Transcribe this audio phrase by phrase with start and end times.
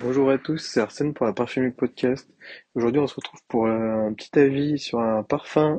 [0.00, 2.26] Bonjour à tous, c'est Arsène pour la Parfumée Podcast.
[2.74, 5.76] Aujourd'hui, on se retrouve pour un petit avis sur un parfum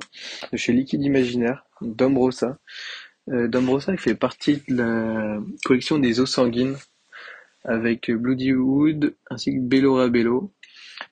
[0.51, 2.59] de chez Liquide Imaginaire, D'Ombrosa.
[3.29, 6.77] Euh, D'Ombrosa fait partie de la collection des eaux sanguines
[7.63, 10.54] avec Bloody Wood ainsi que Bellora Bello.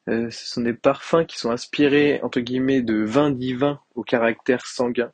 [0.07, 4.68] Euh, ce sont des parfums qui sont inspirés entre guillemets de vins divins au caractère
[4.68, 5.11] sanguin.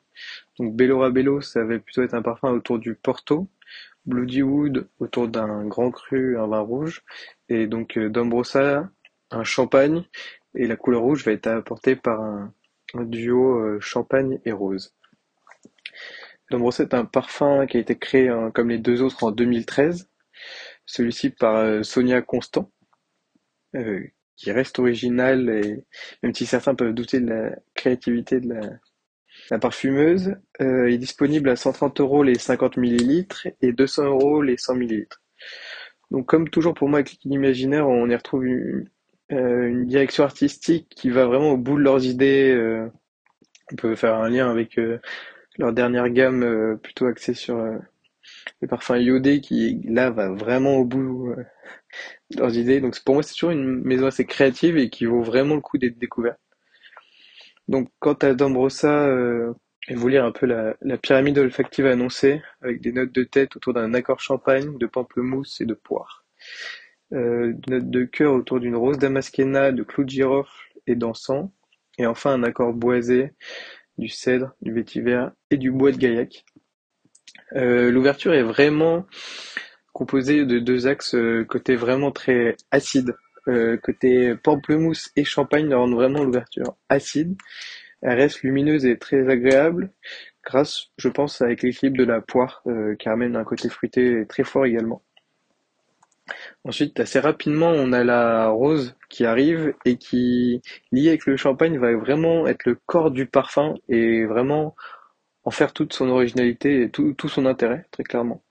[0.58, 3.48] Donc Bello, ça va plutôt être un parfum autour du Porto.
[4.04, 7.02] Bloody Wood autour d'un grand cru, un vin rouge,
[7.48, 8.90] et donc euh, D'Ambrosa,
[9.30, 10.04] un champagne,
[10.54, 12.52] et la couleur rouge va être apportée par un,
[12.94, 14.94] duo euh, champagne et rose.
[16.50, 20.08] D'Ambrosa est un parfum qui a été créé hein, comme les deux autres en 2013,
[20.86, 22.70] celui-ci par euh, Sonia Constant,
[24.36, 25.84] qui reste original, et
[26.22, 28.78] même si certains peuvent douter de la créativité de la,
[29.60, 34.74] parfumeuse euh, est disponible à 130 euros les 50 millilitres et 200 euros les 100
[34.74, 35.22] millilitres.
[36.10, 40.88] Donc comme toujours pour moi avec Liquide Imaginaire, on y retrouve euh, une, direction artistique
[40.88, 42.52] qui va vraiment au bout de leurs idées.
[42.52, 42.88] Euh.
[43.72, 44.80] on peut faire un lien avec
[45.58, 47.62] leur dernière gamme plutôt axée sur
[48.62, 51.34] les parfums iodés qui là va vraiment au bout
[52.30, 52.80] de leurs idées.
[52.80, 55.78] Donc pour moi c'est toujours une maison assez créative et qui vaut vraiment le coup
[55.78, 56.40] d'être découverte.
[57.68, 59.08] Donc quant à D'Ambrosa,
[59.88, 63.72] vais vous lire un peu la, pyramide olfactive annoncée, avec des notes de tête autour
[63.72, 66.24] d'un accord champagne, de pamplemousse et de poire.
[67.12, 70.50] Euh, notes de cœur autour d'une rose damasquena, de clous de girofle
[70.86, 71.48] et d'encens.
[71.96, 73.32] Et enfin un accord boisé,
[73.96, 76.44] du cèdre, du vétiver et du bois de gaillac.
[77.54, 79.06] Euh, l'ouverture est vraiment
[79.92, 83.16] composée de deux axes euh, côté vraiment très acide
[83.82, 87.34] côté pamplemousse et champagne rendent vraiment l'ouverture acide.
[88.02, 89.90] Elle reste lumineuse et très agréable
[90.44, 94.44] grâce, je pense, avec l'équilibre de la poire euh, qui amène un côté fruité très
[94.44, 95.02] fort également.
[96.64, 100.60] Ensuite, assez rapidement, on a la rose qui arrive et qui,
[100.92, 104.76] liée avec le champagne, va vraiment être le corps du parfum et vraiment
[105.44, 108.42] en faire toute son originalité et tout son intérêt, très clairement.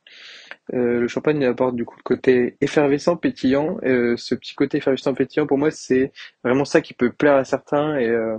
[0.73, 3.77] Euh, le champagne apporte du coup le côté effervescent, pétillant.
[3.83, 6.11] Euh, ce petit côté effervescent, pétillant, pour moi, c'est
[6.43, 7.97] vraiment ça qui peut plaire à certains.
[7.97, 8.37] Et, euh,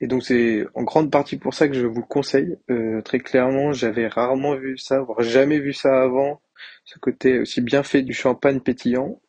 [0.00, 2.56] et donc c'est en grande partie pour ça que je vous le conseille.
[3.04, 6.40] très clairement, j'avais rarement vu ça, voire jamais vu ça avant.
[6.84, 9.20] Ce côté aussi bien fait du champagne pétillant.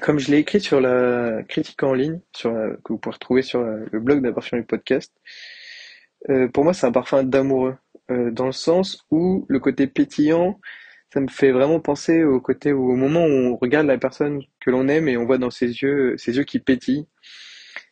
[0.00, 4.00] comme je l'ai écrit sur la critique en ligne, que vous pouvez retrouver sur le
[4.00, 5.12] blog d'un parfum podcast,
[6.52, 7.76] pour moi c'est un parfum d'amoureux.
[8.08, 10.60] dans le sens où le côté pétillant,
[11.12, 14.42] ça me fait vraiment penser au côté où, au moment où on regarde la personne
[14.60, 17.06] que l'on aime et on voit dans ses yeux, ses yeux qui pétillent.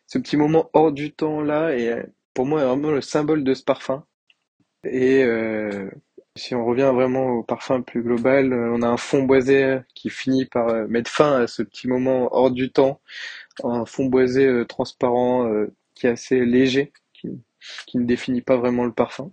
[0.07, 3.65] Ce petit moment hors du temps là est pour moi vraiment le symbole de ce
[3.65, 4.05] parfum.
[4.85, 5.91] Et euh,
[6.37, 10.47] si on revient vraiment au parfum plus global, on a un fond boisé qui finit
[10.47, 13.01] par euh, mettre fin à ce petit moment hors du temps,
[13.65, 15.51] un fond boisé euh, transparent
[15.95, 17.29] qui est assez léger, qui,
[17.95, 19.31] ne définit pas vraiment le parfum.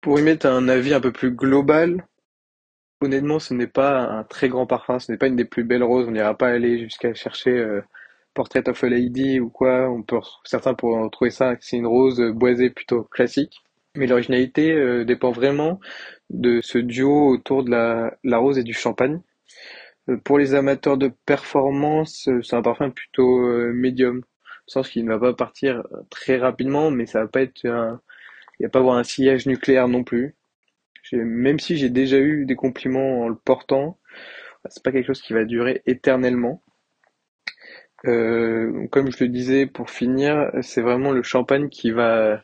[0.00, 2.06] Pour y mettre un avis un peu plus global,
[3.02, 5.82] Honnêtement, ce n'est pas un très grand parfum, ce n'est pas une des plus belles
[5.82, 6.06] roses.
[6.08, 7.82] On n'ira pas aller jusqu'à chercher euh,
[8.34, 9.90] Portrait of a Lady ou quoi.
[9.90, 13.62] On peut, certains pourront trouver ça, c'est une rose boisée plutôt classique.
[13.96, 15.80] Mais l'originalité euh, dépend vraiment
[16.30, 19.20] de ce duo autour de la, rose et du champagne.
[20.08, 23.40] Euh, pour les amateurs de performance, c'est un parfum plutôt
[23.72, 27.66] médium, au sens qu'il ne va pas partir très rapidement, mais ça va pas être
[27.66, 28.00] un,
[28.60, 30.34] va pas avoir un sillage nucléaire non plus.
[31.12, 33.98] Même si j'ai déjà eu des compliments en le portant,
[34.68, 36.62] c'est pas quelque chose qui va durer éternellement.
[38.06, 42.42] Euh, comme je le disais, pour finir, c'est vraiment le champagne qui va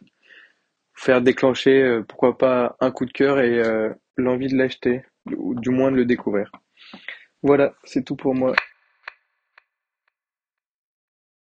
[0.95, 5.03] faire déclencher, euh, pourquoi pas, un coup de cœur et euh, l'envie de l'acheter,
[5.37, 6.51] ou du moins de le découvrir.
[7.43, 8.55] Voilà, c'est tout pour moi.